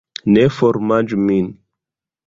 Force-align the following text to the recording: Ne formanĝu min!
Ne 0.37 0.45
formanĝu 0.55 1.21
min! 1.29 1.55